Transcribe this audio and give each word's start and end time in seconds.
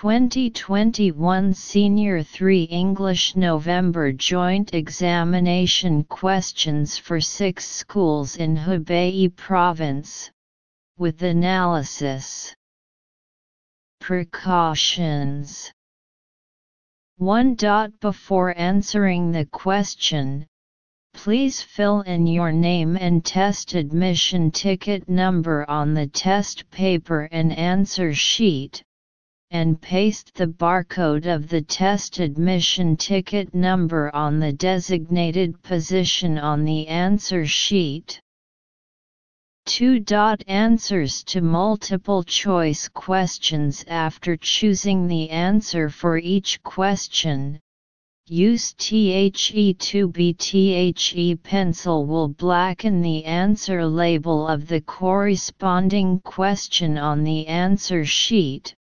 2021 0.00 1.52
Senior 1.52 2.22
3 2.22 2.62
English 2.62 3.34
November 3.34 4.12
Joint 4.12 4.72
Examination 4.72 6.04
questions 6.04 6.96
for 6.96 7.20
six 7.20 7.66
schools 7.66 8.36
in 8.36 8.54
Hubei 8.54 9.34
Province, 9.34 10.30
with 10.98 11.20
analysis. 11.24 12.54
Precautions 14.00 15.72
1. 17.16 17.56
Dot 17.56 17.90
Before 17.98 18.56
answering 18.56 19.32
the 19.32 19.46
question, 19.46 20.46
please 21.12 21.60
fill 21.60 22.02
in 22.02 22.28
your 22.28 22.52
name 22.52 22.96
and 22.96 23.24
test 23.24 23.74
admission 23.74 24.52
ticket 24.52 25.08
number 25.08 25.68
on 25.68 25.94
the 25.94 26.06
test 26.06 26.70
paper 26.70 27.28
and 27.32 27.52
answer 27.52 28.14
sheet 28.14 28.84
and 29.50 29.80
paste 29.80 30.34
the 30.34 30.46
barcode 30.46 31.26
of 31.26 31.48
the 31.48 31.62
test 31.62 32.18
admission 32.18 32.96
ticket 32.96 33.54
number 33.54 34.14
on 34.14 34.38
the 34.38 34.52
designated 34.52 35.62
position 35.62 36.36
on 36.36 36.64
the 36.64 36.86
answer 36.86 37.46
sheet. 37.46 38.20
2. 39.64 40.04
Answers 40.46 41.24
to 41.24 41.40
multiple 41.40 42.22
choice 42.22 42.88
questions 42.88 43.84
After 43.88 44.36
choosing 44.36 45.06
the 45.06 45.30
answer 45.30 45.88
for 45.88 46.18
each 46.18 46.62
question, 46.62 47.58
use 48.26 48.74
THE2B 48.74 51.42
pencil 51.42 52.06
will 52.06 52.28
blacken 52.28 53.00
the 53.00 53.24
answer 53.24 53.86
label 53.86 54.46
of 54.46 54.68
the 54.68 54.82
corresponding 54.82 56.20
question 56.20 56.98
on 56.98 57.24
the 57.24 57.46
answer 57.46 58.04
sheet 58.04 58.74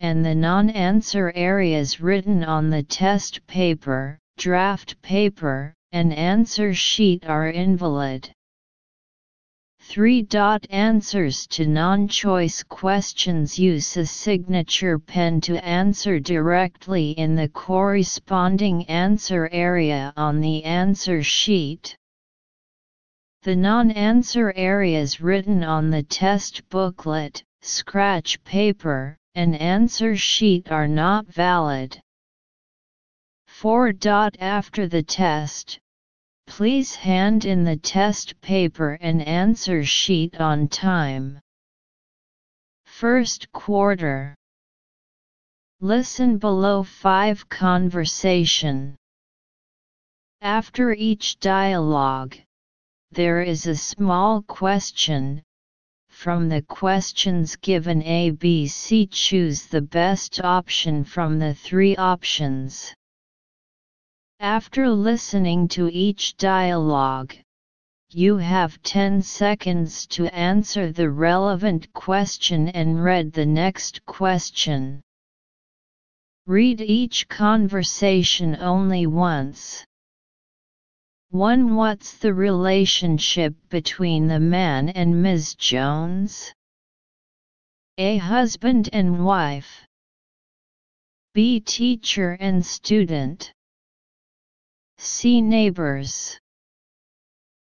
and 0.00 0.24
the 0.24 0.34
non-answer 0.34 1.32
areas 1.34 2.00
written 2.00 2.44
on 2.44 2.70
the 2.70 2.82
test 2.82 3.46
paper, 3.46 4.18
draft 4.36 5.00
paper, 5.02 5.74
and 5.92 6.12
answer 6.12 6.74
sheet 6.74 7.24
are 7.26 7.48
invalid. 7.48 8.30
Three-dot 9.88 10.66
Answers 10.68 11.46
to 11.46 11.66
non-choice 11.66 12.64
questions 12.64 13.56
Use 13.56 13.96
a 13.96 14.04
signature 14.04 14.98
pen 14.98 15.40
to 15.42 15.64
answer 15.64 16.18
directly 16.18 17.12
in 17.12 17.36
the 17.36 17.48
corresponding 17.48 18.84
answer 18.86 19.48
area 19.52 20.12
on 20.16 20.40
the 20.40 20.64
answer 20.64 21.22
sheet. 21.22 21.96
The 23.42 23.54
non-answer 23.54 24.52
areas 24.56 25.20
written 25.20 25.62
on 25.62 25.90
the 25.90 26.02
test 26.02 26.68
booklet, 26.68 27.44
scratch 27.62 28.42
paper, 28.42 29.16
and 29.36 29.54
answer 29.54 30.16
sheet 30.16 30.72
are 30.72 30.88
not 30.88 31.26
valid. 31.26 32.00
4. 33.46 33.92
After 34.40 34.88
the 34.88 35.02
test, 35.02 35.78
please 36.46 36.94
hand 36.94 37.44
in 37.44 37.62
the 37.62 37.76
test 37.76 38.40
paper 38.40 38.96
and 39.00 39.20
answer 39.20 39.84
sheet 39.84 40.40
on 40.40 40.68
time. 40.68 41.38
First 42.86 43.52
quarter 43.52 44.34
Listen 45.80 46.38
below 46.38 46.82
5 46.82 47.48
Conversation 47.50 48.96
After 50.40 50.94
each 50.94 51.38
dialogue, 51.40 52.36
there 53.10 53.42
is 53.42 53.66
a 53.66 53.76
small 53.76 54.40
question, 54.42 55.42
from 56.16 56.48
the 56.48 56.62
questions 56.62 57.56
given 57.56 58.02
A, 58.02 58.30
B, 58.30 58.66
C 58.66 59.06
choose 59.06 59.66
the 59.66 59.82
best 59.82 60.40
option 60.42 61.04
from 61.04 61.38
the 61.38 61.52
three 61.52 61.94
options. 61.94 62.94
After 64.40 64.88
listening 64.88 65.68
to 65.68 65.90
each 65.92 66.36
dialogue, 66.38 67.34
you 68.08 68.38
have 68.38 68.82
10 68.82 69.20
seconds 69.20 70.06
to 70.06 70.34
answer 70.34 70.90
the 70.90 71.10
relevant 71.10 71.92
question 71.92 72.70
and 72.70 73.04
read 73.04 73.34
the 73.34 73.46
next 73.46 74.04
question. 74.06 75.02
Read 76.46 76.80
each 76.80 77.28
conversation 77.28 78.56
only 78.56 79.06
once. 79.06 79.85
1. 81.36 81.76
What's 81.76 82.16
the 82.16 82.32
relationship 82.32 83.54
between 83.68 84.26
the 84.26 84.40
man 84.40 84.88
and 84.88 85.22
Ms. 85.22 85.54
Jones? 85.54 86.54
A. 87.98 88.16
Husband 88.16 88.88
and 88.90 89.22
wife. 89.22 89.86
B. 91.34 91.60
Teacher 91.60 92.38
and 92.40 92.64
student. 92.64 93.52
C. 94.96 95.42
Neighbors. 95.42 96.40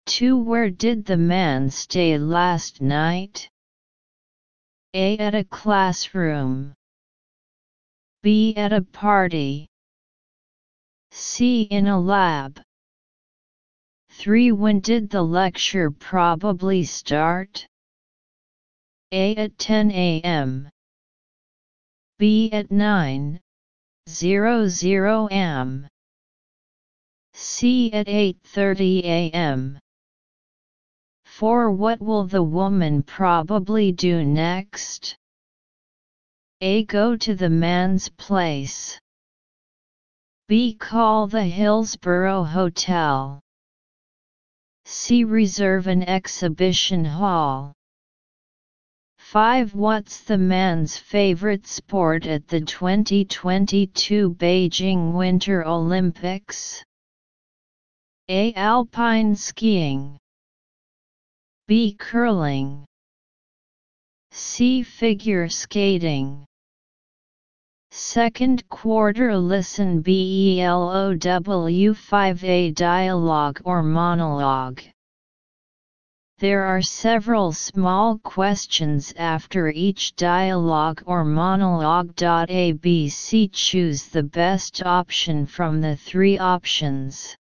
2. 0.06 0.36
Where 0.36 0.70
did 0.70 1.04
the 1.04 1.16
man 1.16 1.68
stay 1.68 2.16
last 2.16 2.80
night? 2.80 3.50
A. 4.94 5.18
At 5.18 5.34
a 5.34 5.42
classroom. 5.42 6.74
B. 8.22 8.54
At 8.56 8.72
a 8.72 8.82
party. 8.82 9.66
C. 11.10 11.62
In 11.62 11.88
a 11.88 11.98
lab. 11.98 12.62
3. 14.18 14.50
When 14.50 14.80
did 14.80 15.10
the 15.10 15.22
lecture 15.22 15.92
probably 15.92 16.82
start? 16.82 17.68
A. 19.12 19.36
At 19.36 19.56
10 19.58 19.92
a.m. 19.92 20.68
B. 22.18 22.50
At 22.50 22.72
9. 22.72 23.38
00 24.08 25.28
am. 25.30 25.86
C. 27.32 27.92
At 27.92 28.08
8.30 28.08 29.04
a.m. 29.04 29.78
4. 31.24 31.70
What 31.70 32.02
will 32.02 32.24
the 32.26 32.42
woman 32.42 33.04
probably 33.04 33.92
do 33.92 34.24
next? 34.24 35.16
A. 36.60 36.84
Go 36.86 37.16
to 37.16 37.36
the 37.36 37.50
man's 37.50 38.08
place. 38.08 38.98
B. 40.48 40.74
Call 40.74 41.28
the 41.28 41.44
Hillsborough 41.44 42.42
Hotel. 42.42 43.40
See 44.91 45.22
Reserve 45.22 45.87
an 45.87 46.03
exhibition 46.03 47.04
hall. 47.04 47.75
5. 49.19 49.75
What's 49.75 50.21
the 50.21 50.38
man's 50.38 50.97
favorite 50.97 51.66
sport 51.66 52.25
at 52.25 52.49
the 52.49 52.62
2022 52.62 54.34
Beijing 54.37 55.12
Winter 55.12 55.62
Olympics? 55.66 56.82
A. 58.31 58.54
Alpine 58.54 59.37
skiing. 59.37 60.16
B. 61.66 61.94
Curling. 61.98 62.87
C. 64.31 64.82
Figure 64.82 65.50
skating. 65.50 66.47
Second 67.91 68.69
quarter 68.69 69.37
Listen 69.37 70.03
BELOW 70.03 71.15
5A 71.15 72.75
dialogue 72.75 73.60
or 73.65 73.82
monologue. 73.82 74.82
There 76.38 76.65
are 76.65 76.82
several 76.82 77.53
small 77.53 78.19
questions 78.19 79.12
after 79.16 79.71
each 79.71 80.15
dialogue 80.16 81.03
or 81.06 81.25
monologue. 81.25 82.15
ABC 82.15 83.50
choose 83.53 84.06
the 84.06 84.22
best 84.22 84.82
option 84.84 85.47
from 85.47 85.81
the 85.81 85.97
three 85.97 86.38
options. 86.38 87.37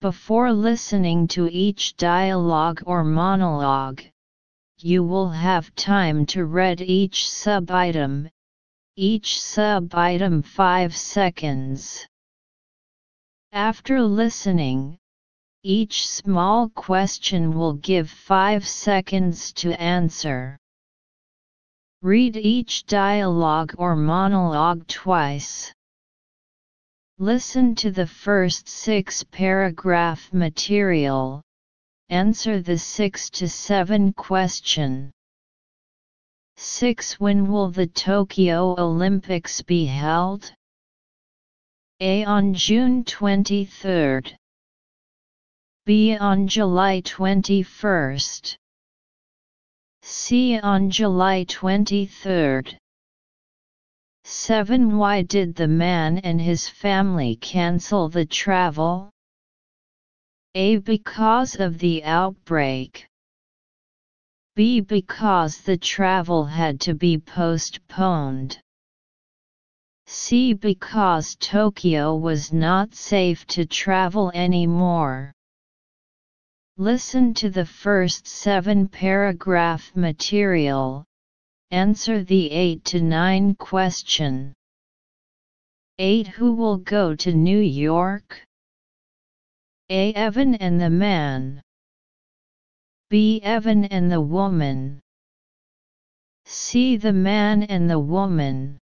Before 0.00 0.52
listening 0.52 1.28
to 1.28 1.48
each 1.48 1.94
dialogue 1.96 2.82
or 2.86 3.04
monologue, 3.04 4.02
you 4.78 5.02
will 5.02 5.30
have 5.30 5.74
time 5.74 6.26
to 6.26 6.46
read 6.46 6.80
each 6.80 7.30
sub-item 7.30 8.30
each 8.96 9.42
sub-item 9.42 10.40
5 10.40 10.96
seconds. 10.96 12.06
After 13.50 14.00
listening, 14.00 14.98
each 15.64 16.06
small 16.06 16.68
question 16.68 17.54
will 17.54 17.74
give 17.74 18.08
5 18.08 18.66
seconds 18.68 19.52
to 19.54 19.72
answer. 19.80 20.58
Read 22.02 22.36
each 22.36 22.84
dialogue 22.86 23.74
or 23.78 23.96
monologue 23.96 24.86
twice. 24.86 25.72
Listen 27.18 27.74
to 27.76 27.90
the 27.90 28.06
first 28.06 28.68
six 28.68 29.24
paragraph 29.24 30.32
material, 30.32 31.42
answer 32.10 32.60
the 32.60 32.78
6 32.78 33.30
to 33.30 33.48
7 33.48 34.12
question. 34.12 35.10
6. 36.56 37.18
When 37.20 37.50
will 37.50 37.70
the 37.70 37.86
Tokyo 37.86 38.74
Olympics 38.78 39.60
be 39.62 39.86
held? 39.86 40.52
A. 42.00 42.24
On 42.24 42.54
June 42.54 43.04
23. 43.04 44.22
B. 45.86 46.16
On 46.16 46.46
July 46.48 47.00
21. 47.00 48.18
C. 50.02 50.58
On 50.58 50.90
July 50.90 51.44
23. 51.44 52.78
7. 54.24 54.96
Why 54.96 55.22
did 55.22 55.54
the 55.54 55.68
man 55.68 56.18
and 56.18 56.40
his 56.40 56.68
family 56.68 57.36
cancel 57.36 58.08
the 58.08 58.24
travel? 58.24 59.10
A. 60.54 60.78
Because 60.78 61.60
of 61.60 61.78
the 61.78 62.02
outbreak. 62.04 63.06
B. 64.56 64.80
Because 64.80 65.60
the 65.62 65.76
travel 65.76 66.44
had 66.44 66.80
to 66.82 66.94
be 66.94 67.18
postponed. 67.18 68.60
C. 70.06 70.52
Because 70.52 71.34
Tokyo 71.34 72.14
was 72.14 72.52
not 72.52 72.94
safe 72.94 73.44
to 73.48 73.66
travel 73.66 74.30
anymore. 74.32 75.32
Listen 76.76 77.34
to 77.34 77.50
the 77.50 77.66
first 77.66 78.28
seven 78.28 78.86
paragraph 78.86 79.90
material, 79.96 81.04
answer 81.72 82.22
the 82.22 82.50
8 82.52 82.84
to 82.84 83.00
9 83.00 83.56
question. 83.56 84.52
8. 85.98 86.28
Who 86.28 86.52
will 86.52 86.76
go 86.76 87.16
to 87.16 87.32
New 87.32 87.60
York? 87.60 88.40
A. 89.90 90.12
Evan 90.14 90.54
and 90.54 90.80
the 90.80 90.90
man. 90.90 91.63
B. 93.14 93.40
Evan 93.44 93.84
and 93.84 94.10
the 94.10 94.20
woman. 94.20 95.00
C. 96.46 96.96
The 96.96 97.12
man 97.12 97.62
and 97.62 97.88
the 97.88 98.00
woman. 98.00 98.80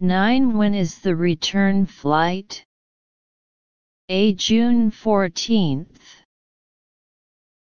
9. 0.00 0.58
When 0.58 0.74
is 0.74 0.98
the 0.98 1.14
return 1.14 1.86
flight? 1.86 2.64
A. 4.08 4.34
June 4.34 4.90
14th. 4.90 6.00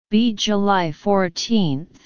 B. 0.09 0.31
July 0.31 0.91
14th. 0.91 2.00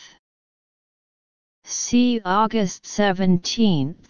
C. 1.63 2.21
August 2.25 2.85
17th. 2.85 4.07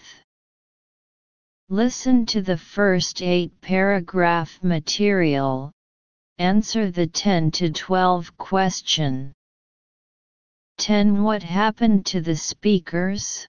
Listen 1.68 2.26
to 2.28 2.42
the 2.42 2.58
first 2.58 3.22
eight 3.22 3.60
paragraph 3.60 4.58
material, 4.64 5.74
answer 6.42 6.90
the 6.90 7.06
10 7.06 7.52
to 7.52 7.72
12 7.72 8.36
question. 8.36 9.32
10. 10.80 11.22
What 11.22 11.44
happened 11.44 12.04
to 12.08 12.20
the 12.20 12.36
speakers? 12.36 13.48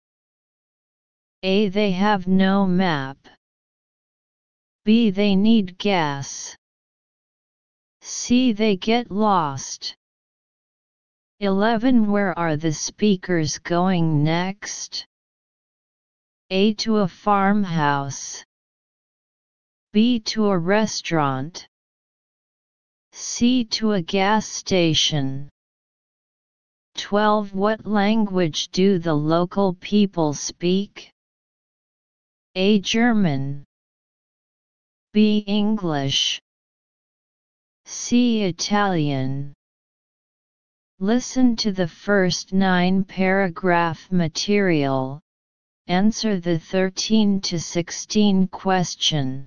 A. 1.43 1.71
They 1.71 1.93
have 1.93 2.27
no 2.27 2.67
map. 2.67 3.17
B. 4.85 5.09
They 5.09 5.35
need 5.35 5.79
gas. 5.79 6.55
C. 8.03 8.53
They 8.53 8.77
get 8.77 9.11
lost. 9.11 9.97
11. 11.41 12.13
Where 12.13 12.39
are 12.39 12.59
the 12.59 12.75
speakers 12.75 13.59
going 13.59 14.23
next? 14.23 15.07
A. 16.51 16.75
To 16.75 16.99
a 16.99 17.09
farmhouse. 17.09 18.45
B. 19.95 20.21
To 20.21 20.49
a 20.49 20.59
restaurant. 20.59 21.67
C. 23.13 23.65
To 23.65 23.93
a 23.93 24.03
gas 24.03 24.47
station. 24.47 25.49
12. 26.97 27.55
What 27.55 27.87
language 27.87 28.69
do 28.69 28.99
the 28.99 29.15
local 29.15 29.75
people 29.75 30.35
speak? 30.35 31.11
A. 32.55 32.81
German 32.81 33.65
B. 35.13 35.45
English 35.47 36.41
C. 37.85 38.43
Italian 38.45 39.53
Listen 40.99 41.57
to 41.57 41.73
the 41.73 41.89
first 41.89 42.53
nine 42.53 43.05
paragraph 43.05 44.11
material, 44.13 45.21
answer 45.87 46.39
the 46.39 46.59
13 46.59 47.41
to 47.41 47.59
16 47.59 48.49
question. 48.49 49.47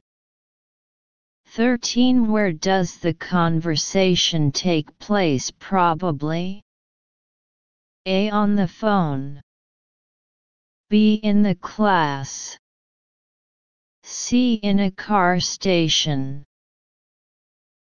13 1.55 2.29
Where 2.29 2.51
does 2.51 2.97
the 2.97 3.13
conversation 3.13 4.51
take 4.51 4.99
place 4.99 5.51
probably? 5.57 6.61
A. 8.05 8.29
On 8.29 8.55
the 8.55 8.67
phone. 8.67 9.41
B. 10.89 11.13
In 11.23 11.43
the 11.43 11.55
class. 11.55 12.57
C. 14.03 14.55
In 14.55 14.81
a 14.81 14.91
car 14.91 15.39
station. 15.39 16.43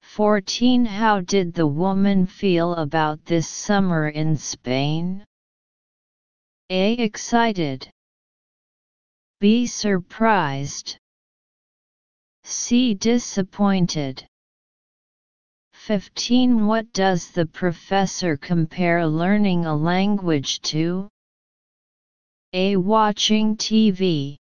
14. 0.01 0.85
How 0.85 1.19
did 1.19 1.53
the 1.53 1.67
woman 1.67 2.25
feel 2.25 2.73
about 2.75 3.25
this 3.25 3.49
summer 3.49 4.07
in 4.07 4.37
Spain? 4.37 5.25
A. 6.69 6.93
Excited. 6.93 7.91
B. 9.41 9.67
Surprised. 9.67 10.97
C. 12.49 12.93
Disappointed. 12.93 14.25
15. 15.73 16.65
What 16.65 16.93
does 16.93 17.29
the 17.31 17.45
professor 17.45 18.37
compare 18.37 19.05
learning 19.05 19.65
a 19.65 19.75
language 19.75 20.61
to? 20.61 21.09
A. 22.53 22.77
Watching 22.77 23.57
TV. 23.57 24.37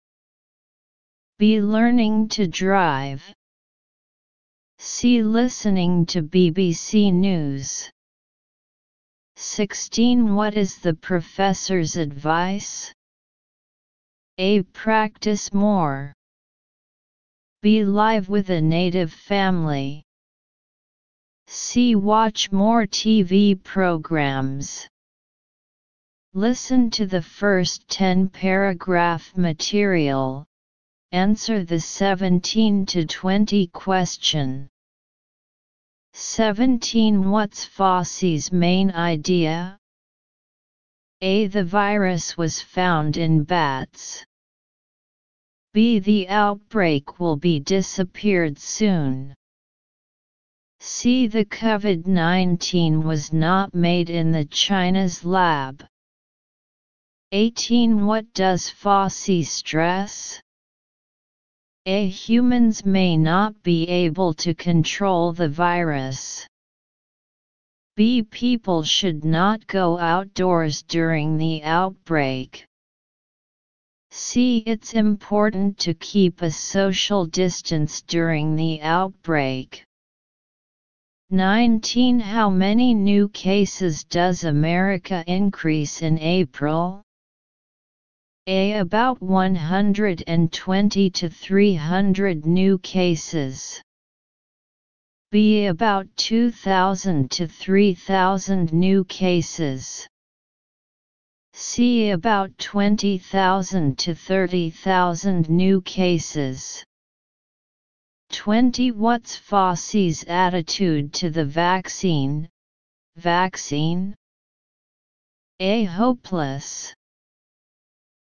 B. 1.38 1.61
Learning 1.61 2.26
to 2.29 2.47
drive. 2.49 3.23
C. 4.79 5.23
Listening 5.23 6.06
to 6.06 6.23
BBC 6.23 7.12
News. 7.12 7.91
16. 9.37 10.35
What 10.35 10.56
is 10.56 10.79
the 10.79 10.94
professor's 10.94 11.96
advice? 11.96 12.94
A. 14.38 14.62
Practice 14.62 15.53
more. 15.53 16.14
B. 17.62 17.85
Live 17.85 18.29
with 18.29 18.51
a 18.51 18.61
native 18.61 19.12
family. 19.12 20.03
See 21.47 21.95
Watch 21.95 22.51
more 22.53 22.87
TV 22.87 23.62
programs. 23.62 24.89
Listen 26.33 26.91
to 26.91 27.07
the 27.07 27.23
first 27.23 27.89
10 27.89 28.29
paragraph 28.29 29.37
material, 29.37 30.47
Answer 31.12 31.65
the 31.65 31.81
17 31.81 32.87
to 32.87 33.05
20 33.05 33.67
question. 33.67 34.69
17 36.13 37.29
What's 37.29 37.65
Fauci's 37.65 38.53
main 38.53 38.93
idea? 38.93 39.77
A. 41.21 41.49
The 41.49 41.65
virus 41.65 42.37
was 42.37 42.63
found 42.63 43.17
in 43.17 43.43
bats. 43.43 44.25
B. 45.72 46.00
The 46.00 46.28
outbreak 46.28 47.20
will 47.20 47.36
be 47.36 47.60
disappeared 47.60 48.58
soon. 48.58 49.34
C. 50.81 51.29
The 51.29 51.44
COVID-19 51.44 53.05
was 53.05 53.32
not 53.32 53.72
made 53.72 54.10
in 54.10 54.32
the 54.32 54.46
China's 54.46 55.24
lab. 55.24 55.86
18 57.31 58.05
What 58.05 58.32
does 58.34 58.69
Fauci 58.69 59.44
stress? 59.44 60.41
A. 61.86 62.08
Humans 62.08 62.84
may 62.84 63.17
not 63.17 63.62
be 63.62 63.86
able 63.86 64.34
to 64.34 64.55
control 64.55 65.32
the 65.32 65.48
virus. 65.48 66.48
B. 67.94 68.22
People 68.22 68.82
should 68.82 69.24
not 69.24 69.67
go 69.69 69.98
outdoors 69.98 70.82
during 70.82 71.36
the 71.36 71.62
outbreak. 71.62 72.67
C. 74.12 74.64
It's 74.67 74.94
important 74.94 75.79
to 75.79 75.94
keep 75.94 76.43
a 76.43 76.50
social 76.50 77.26
distance 77.26 78.02
during 78.02 78.56
the 78.56 78.81
outbreak. 78.82 79.84
19. 81.31 82.19
How 82.19 82.50
many 82.50 82.93
new 82.93 83.29
cases 83.29 84.02
does 84.02 84.43
America 84.43 85.22
increase 85.29 86.02
in 86.02 86.19
April? 86.19 87.02
A 88.48 88.79
about 88.79 89.22
120 89.22 91.10
to 91.10 91.31
300 91.31 92.46
new 92.46 92.79
cases. 92.79 93.81
B 95.31 95.67
about 95.67 96.08
2,000 96.17 97.31
to 97.31 97.46
3,000 97.46 98.72
new 98.72 99.05
cases. 99.05 100.08
C 101.53 102.11
about 102.11 102.57
20,000 102.59 103.99
to 103.99 104.15
30,000 104.15 105.49
new 105.49 105.81
cases. 105.83 106.85
20 108.31 108.93
What's 108.93 109.37
Fauci's 109.37 110.25
attitude 110.25 111.13
to 111.15 111.31
the 111.31 111.45
vaccine? 111.45 112.49
Vaccine? 113.17 114.15
A. 115.59 115.85
Hopeless. 115.85 116.95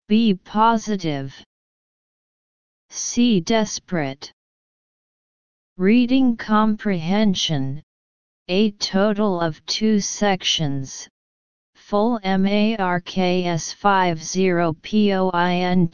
B 0.08 0.36
positive. 0.36 1.34
C 2.90 3.40
desperate. 3.40 4.32
Reading 5.78 6.38
comprehension, 6.38 7.82
a 8.48 8.72
total 8.72 9.42
of 9.42 9.66
two 9.66 10.00
sections, 10.00 11.10
full 11.86 12.20
MARKS 12.24 13.74
50 13.74 14.74
POINT 14.82 15.94